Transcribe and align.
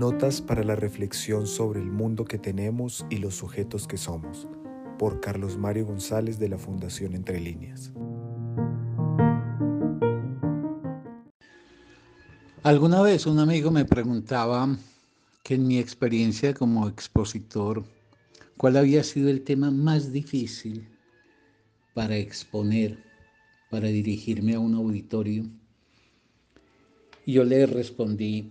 Notas 0.00 0.40
para 0.40 0.64
la 0.64 0.76
reflexión 0.76 1.46
sobre 1.46 1.78
el 1.78 1.90
mundo 1.90 2.24
que 2.24 2.38
tenemos 2.38 3.04
y 3.10 3.18
los 3.18 3.34
sujetos 3.34 3.86
que 3.86 3.98
somos, 3.98 4.48
por 4.98 5.20
Carlos 5.20 5.58
Mario 5.58 5.84
González 5.84 6.38
de 6.38 6.48
la 6.48 6.56
Fundación 6.56 7.12
Entre 7.12 7.38
Líneas. 7.38 7.92
Alguna 12.62 13.02
vez 13.02 13.26
un 13.26 13.40
amigo 13.40 13.70
me 13.70 13.84
preguntaba 13.84 14.74
que 15.42 15.56
en 15.56 15.68
mi 15.68 15.78
experiencia 15.78 16.54
como 16.54 16.88
expositor, 16.88 17.84
¿cuál 18.56 18.78
había 18.78 19.04
sido 19.04 19.28
el 19.28 19.42
tema 19.42 19.70
más 19.70 20.12
difícil 20.12 20.88
para 21.92 22.16
exponer, 22.16 23.04
para 23.70 23.88
dirigirme 23.88 24.54
a 24.54 24.60
un 24.60 24.76
auditorio? 24.76 25.44
Y 27.26 27.34
yo 27.34 27.44
le 27.44 27.66
respondí 27.66 28.50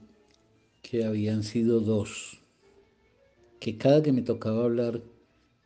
que 0.81 1.05
habían 1.05 1.43
sido 1.43 1.79
dos, 1.79 2.39
que 3.59 3.77
cada 3.77 4.01
que 4.01 4.11
me 4.11 4.21
tocaba 4.21 4.65
hablar 4.65 5.01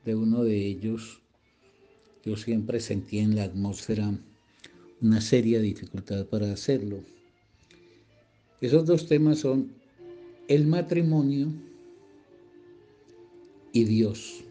de 0.05 0.16
uno 0.16 0.44
de 0.44 0.66
ellos, 0.66 1.22
yo 2.26 2.36
siempre 2.38 2.80
sentía 2.80 3.23
en 3.23 3.36
la 3.36 3.44
atmósfera 3.44 4.17
una 5.02 5.22
seria 5.22 5.59
dificultad 5.59 6.26
para 6.27 6.52
hacerlo. 6.52 7.03
Esos 8.62 8.86
dos 8.86 9.08
temas 9.08 9.39
son 9.39 9.73
el 10.48 10.66
matrimonio 10.67 11.52
y 13.73 13.84
Dios. 13.84 14.45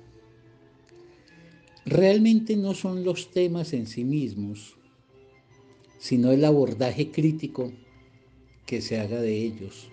Realmente 1.87 2.57
no 2.57 2.75
son 2.75 3.05
los 3.05 3.31
temas 3.31 3.73
en 3.73 3.87
sí 3.87 4.05
mismos, 4.05 4.77
sino 5.99 6.31
el 6.31 6.45
abordaje 6.45 7.11
crítico 7.11 7.73
que 8.67 8.83
se 8.83 9.01
haga 9.01 9.21
de 9.21 9.37
ellos. 9.39 9.89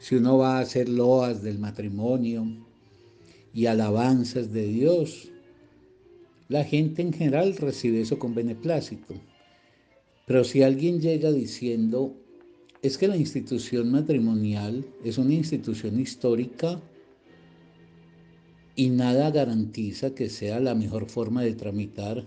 Si 0.00 0.14
uno 0.14 0.38
va 0.38 0.56
a 0.56 0.60
hacer 0.62 0.88
loas 0.88 1.42
del 1.42 1.58
matrimonio 1.58 2.46
y 3.52 3.66
alabanzas 3.66 4.50
de 4.50 4.66
Dios, 4.66 5.30
la 6.48 6.64
gente 6.64 7.02
en 7.02 7.12
general 7.12 7.54
recibe 7.58 8.00
eso 8.00 8.18
con 8.18 8.34
beneplácito. 8.34 9.14
Pero 10.26 10.42
si 10.42 10.62
alguien 10.62 11.02
llega 11.02 11.30
diciendo, 11.30 12.16
es 12.80 12.96
que 12.96 13.08
la 13.08 13.16
institución 13.18 13.90
matrimonial 13.90 14.86
es 15.04 15.18
una 15.18 15.34
institución 15.34 16.00
histórica 16.00 16.80
y 18.74 18.88
nada 18.88 19.30
garantiza 19.30 20.14
que 20.14 20.30
sea 20.30 20.60
la 20.60 20.74
mejor 20.74 21.10
forma 21.10 21.42
de 21.42 21.52
tramitar 21.52 22.24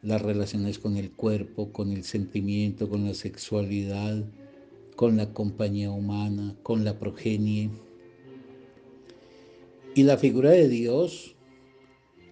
las 0.00 0.22
relaciones 0.22 0.78
con 0.78 0.96
el 0.96 1.10
cuerpo, 1.10 1.72
con 1.72 1.92
el 1.92 2.04
sentimiento, 2.04 2.88
con 2.88 3.04
la 3.04 3.12
sexualidad, 3.12 4.24
con 4.96 5.16
la 5.16 5.32
compañía 5.32 5.90
humana, 5.90 6.56
con 6.62 6.84
la 6.84 6.98
progenie. 6.98 7.70
Y 9.94 10.02
la 10.04 10.16
figura 10.16 10.50
de 10.50 10.68
Dios 10.68 11.34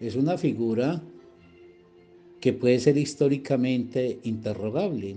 es 0.00 0.16
una 0.16 0.38
figura 0.38 1.02
que 2.40 2.52
puede 2.52 2.78
ser 2.80 2.96
históricamente 2.96 4.18
interrogable. 4.22 5.16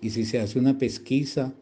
Y 0.00 0.10
si 0.10 0.24
se 0.24 0.38
hace 0.40 0.58
una 0.58 0.78
pesquisa 0.78 1.54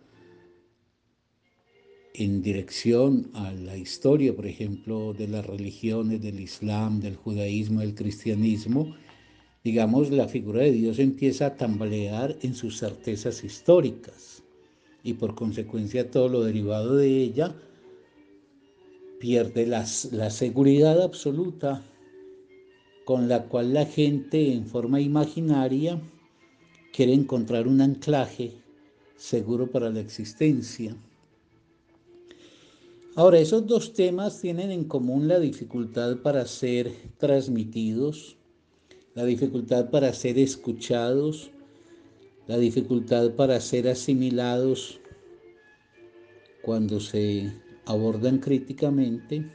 en 2.15 2.43
dirección 2.43 3.31
a 3.35 3.53
la 3.53 3.77
historia, 3.77 4.35
por 4.35 4.47
ejemplo, 4.47 5.13
de 5.13 5.29
las 5.29 5.47
religiones, 5.47 6.21
del 6.21 6.41
Islam, 6.41 7.01
del 7.01 7.17
judaísmo, 7.17 7.81
del 7.81 7.95
cristianismo, 7.95 8.95
digamos, 9.65 10.11
la 10.11 10.29
figura 10.29 10.63
de 10.63 10.73
Dios 10.73 10.99
empieza 10.99 11.47
a 11.47 11.57
tambalear 11.57 12.37
en 12.43 12.55
sus 12.55 12.79
certezas 12.79 13.43
históricas 13.45 14.43
y 15.03 15.15
por 15.15 15.35
consecuencia 15.35 16.11
todo 16.11 16.29
lo 16.29 16.45
derivado 16.45 16.97
de 16.97 17.23
ella 17.23 17.55
pierde 19.21 19.67
la 19.67 19.85
seguridad 19.87 21.01
absoluta 21.03 21.85
con 23.05 23.29
la 23.29 23.45
cual 23.45 23.75
la 23.75 23.87
gente 23.87 24.53
en 24.53 24.67
forma 24.67 25.01
imaginaria 25.01 26.01
quiere 26.93 27.13
encontrar 27.13 27.67
un 27.67 27.81
anclaje 27.81 28.53
seguro 29.17 29.71
para 29.71 29.91
la 29.91 30.01
existencia. 30.01 30.97
Ahora, 33.15 33.39
esos 33.39 33.67
dos 33.67 33.93
temas 33.93 34.41
tienen 34.41 34.71
en 34.71 34.85
común 34.85 35.29
la 35.29 35.39
dificultad 35.39 36.19
para 36.19 36.47
ser 36.47 36.91
transmitidos, 37.19 38.37
la 39.15 39.25
dificultad 39.25 39.91
para 39.91 40.13
ser 40.15 40.39
escuchados, 40.39 41.51
la 42.47 42.57
dificultad 42.57 43.33
para 43.33 43.61
ser 43.61 43.89
asimilados 43.89 44.99
cuando 46.63 47.01
se 47.01 47.53
abordan 47.85 48.39
críticamente. 48.39 49.51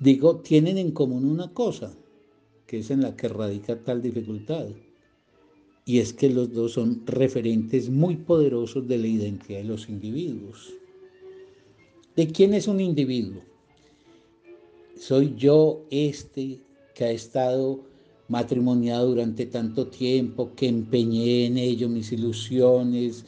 Digo, 0.00 0.36
tienen 0.36 0.78
en 0.78 0.92
común 0.92 1.24
una 1.24 1.52
cosa, 1.52 1.96
que 2.66 2.78
es 2.78 2.90
en 2.90 3.02
la 3.02 3.16
que 3.16 3.28
radica 3.28 3.82
tal 3.82 4.02
dificultad, 4.02 4.66
y 5.84 6.00
es 6.00 6.12
que 6.12 6.28
los 6.28 6.52
dos 6.52 6.72
son 6.72 7.02
referentes 7.06 7.88
muy 7.88 8.16
poderosos 8.16 8.86
de 8.86 8.98
la 8.98 9.06
identidad 9.06 9.58
de 9.58 9.64
los 9.64 9.88
individuos. 9.88 10.74
¿De 12.14 12.26
quién 12.26 12.52
es 12.52 12.68
un 12.68 12.80
individuo? 12.80 13.42
Soy 14.98 15.34
yo 15.36 15.86
este 15.90 16.60
que 16.94 17.04
ha 17.04 17.10
estado 17.12 17.80
matrimoniado 18.28 19.08
durante 19.08 19.46
tanto 19.46 19.86
tiempo, 19.86 20.52
que 20.54 20.68
empeñé 20.68 21.46
en 21.46 21.56
ello 21.56 21.88
mis 21.88 22.12
ilusiones, 22.12 23.24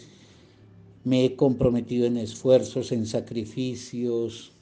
me 1.05 1.25
he 1.25 1.37
comprometido 1.37 2.07
en 2.07 2.17
esfuerzos, 2.17 2.93
en 2.93 3.07
sacrificios, 3.07 4.53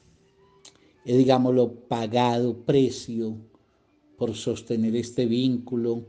he, 1.05 1.17
digámoslo, 1.17 1.73
pagado 1.87 2.65
precio 2.65 3.35
por 4.17 4.35
sostener 4.35 4.95
este 4.95 5.25
vínculo. 5.25 6.05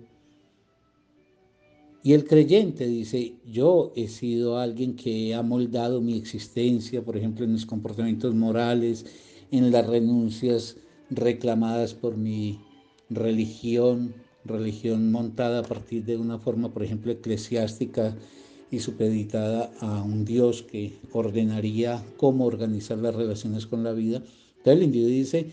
Y 2.02 2.14
el 2.14 2.24
creyente 2.24 2.86
dice, 2.86 3.34
yo 3.44 3.92
he 3.94 4.08
sido 4.08 4.58
alguien 4.58 4.96
que 4.96 5.34
ha 5.34 5.42
moldado 5.42 6.00
mi 6.00 6.16
existencia, 6.16 7.04
por 7.04 7.16
ejemplo, 7.16 7.44
en 7.44 7.52
mis 7.52 7.66
comportamientos 7.66 8.34
morales, 8.34 9.04
en 9.50 9.70
las 9.70 9.86
renuncias 9.86 10.76
reclamadas 11.10 11.92
por 11.92 12.16
mi 12.16 12.60
religión, 13.10 14.14
religión 14.44 15.10
montada 15.10 15.60
a 15.60 15.62
partir 15.62 16.04
de 16.04 16.16
una 16.16 16.38
forma, 16.38 16.72
por 16.72 16.82
ejemplo, 16.82 17.12
eclesiástica 17.12 18.16
y 18.70 18.78
supeditada 18.78 19.72
a 19.80 20.02
un 20.02 20.24
Dios 20.24 20.62
que 20.62 20.92
ordenaría 21.12 22.02
cómo 22.16 22.46
organizar 22.46 22.98
las 22.98 23.14
relaciones 23.14 23.66
con 23.66 23.82
la 23.82 23.92
vida. 23.92 24.22
Entonces 24.58 24.74
el 24.74 24.82
individuo 24.82 25.10
dice, 25.10 25.46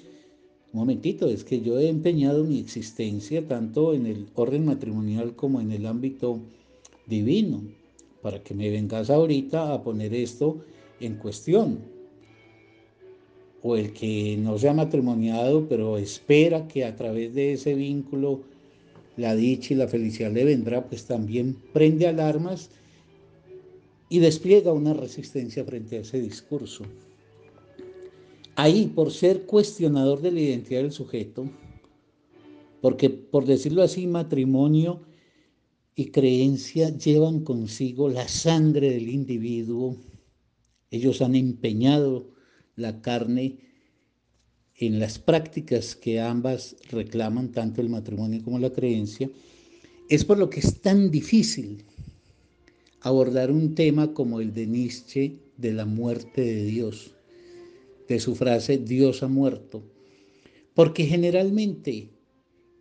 un 0.74 0.80
momentito, 0.82 1.28
es 1.28 1.44
que 1.44 1.62
yo 1.62 1.80
he 1.80 1.88
empeñado 1.88 2.44
mi 2.44 2.60
existencia 2.60 3.48
tanto 3.48 3.94
en 3.94 4.06
el 4.06 4.28
orden 4.36 4.66
matrimonial 4.66 5.36
como 5.36 5.62
en 5.62 5.72
el 5.72 5.86
ámbito 5.86 6.40
divino, 7.08 7.64
para 8.22 8.44
que 8.44 8.54
me 8.54 8.70
vengas 8.70 9.10
ahorita 9.10 9.74
a 9.74 9.82
poner 9.82 10.14
esto 10.14 10.58
en 11.00 11.16
cuestión. 11.16 11.80
O 13.64 13.76
el 13.76 13.94
que 13.94 14.38
no 14.38 14.60
se 14.60 14.70
ha 14.70 14.74
matrimoniado, 14.74 15.68
pero 15.68 15.98
espera 15.98 16.68
que 16.68 16.86
a 16.86 16.96
través 16.96 17.34
de 17.34 17.54
ese 17.54 17.74
vínculo 17.74 18.42
la 19.16 19.36
dicha 19.36 19.74
y 19.74 19.78
la 19.78 19.88
felicidad 19.88 20.32
le 20.32 20.46
vendrá, 20.46 20.86
pues 20.86 21.06
también 21.06 21.58
prende 21.74 22.08
alarmas 22.08 22.70
y 24.10 24.20
despliega 24.20 24.72
una 24.72 24.94
resistencia 24.94 25.64
frente 25.66 25.98
a 25.98 26.02
ese 26.02 26.22
discurso. 26.22 26.86
Ahí, 28.56 28.88
por 28.88 29.12
ser 29.12 29.46
cuestionador 29.46 30.22
de 30.22 30.32
la 30.32 30.40
identidad 30.40 30.82
del 30.82 30.92
sujeto, 30.92 31.50
porque 32.82 33.10
por 33.10 33.46
decirlo 33.46 33.84
así, 33.84 34.08
matrimonio 34.08 35.02
y 35.96 36.06
creencia 36.06 36.96
llevan 36.96 37.42
consigo 37.44 38.08
la 38.10 38.28
sangre 38.28 38.92
del 38.92 39.10
individuo. 39.10 39.98
Ellos 40.92 41.22
han 41.22 41.36
empeñado 41.36 42.34
la 42.76 43.02
carne 43.02 43.60
en 44.76 45.00
las 45.00 45.18
prácticas 45.18 45.96
que 45.96 46.22
ambas 46.22 46.76
reclaman, 46.92 47.52
tanto 47.52 47.82
el 47.82 47.90
matrimonio 47.90 48.44
como 48.44 48.60
la 48.60 48.72
creencia. 48.72 49.30
Es 50.08 50.24
por 50.24 50.38
lo 50.38 50.50
que 50.50 50.60
es 50.60 50.82
tan 50.82 51.10
difícil 51.10 51.84
abordar 53.02 53.52
un 53.52 53.76
tema 53.76 54.14
como 54.14 54.40
el 54.42 54.54
de 54.54 54.68
Nietzsche 54.68 55.40
de 55.58 55.74
la 55.74 55.86
muerte 55.86 56.42
de 56.42 56.64
Dios 56.64 57.14
de 58.08 58.20
su 58.20 58.36
frase 58.36 58.78
Dios 58.78 59.24
ha 59.24 59.28
muerto. 59.28 59.84
Porque 60.74 61.06
generalmente 61.06 62.10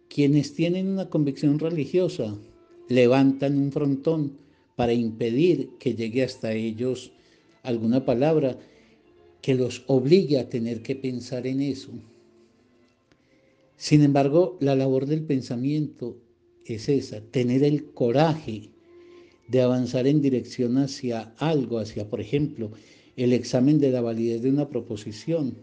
quienes 0.08 0.54
tienen 0.54 0.88
una 0.88 1.10
convicción 1.10 1.58
religiosa 1.58 2.36
levantan 2.88 3.58
un 3.58 3.72
frontón 3.72 4.38
para 4.76 4.92
impedir 4.92 5.70
que 5.78 5.94
llegue 5.94 6.22
hasta 6.22 6.52
ellos 6.52 7.12
alguna 7.62 8.04
palabra 8.04 8.58
que 9.40 9.54
los 9.54 9.84
obligue 9.86 10.38
a 10.38 10.48
tener 10.48 10.82
que 10.82 10.96
pensar 10.96 11.46
en 11.46 11.60
eso. 11.60 11.90
Sin 13.76 14.02
embargo, 14.02 14.56
la 14.60 14.76
labor 14.76 15.06
del 15.06 15.22
pensamiento 15.22 16.16
es 16.64 16.88
esa, 16.88 17.20
tener 17.20 17.62
el 17.62 17.92
coraje 17.92 18.70
de 19.48 19.62
avanzar 19.62 20.06
en 20.06 20.20
dirección 20.20 20.78
hacia 20.78 21.34
algo, 21.38 21.78
hacia, 21.78 22.08
por 22.08 22.20
ejemplo, 22.20 22.70
el 23.16 23.32
examen 23.32 23.78
de 23.78 23.90
la 23.90 24.00
validez 24.00 24.42
de 24.42 24.50
una 24.50 24.68
proposición 24.68 25.56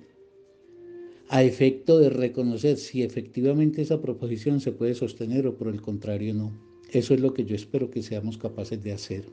a 1.29 1.43
efecto 1.43 1.99
de 1.99 2.09
reconocer 2.09 2.77
si 2.77 3.03
efectivamente 3.03 3.81
esa 3.81 4.01
proposición 4.01 4.59
se 4.59 4.71
puede 4.71 4.93
sostener 4.93 5.47
o 5.47 5.57
por 5.57 5.67
el 5.67 5.81
contrario 5.81 6.33
no. 6.33 6.51
Eso 6.91 7.13
es 7.13 7.21
lo 7.21 7.33
que 7.33 7.45
yo 7.45 7.55
espero 7.55 7.89
que 7.89 8.03
seamos 8.03 8.37
capaces 8.37 8.83
de 8.83 8.93
hacer. 8.93 9.25